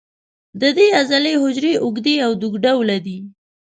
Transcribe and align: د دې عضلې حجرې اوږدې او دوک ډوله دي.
د 0.61 0.63
دې 0.77 0.87
عضلې 0.99 1.33
حجرې 1.41 1.73
اوږدې 1.83 2.15
او 2.25 2.31
دوک 2.41 2.53
ډوله 2.63 2.97
دي. 3.05 3.17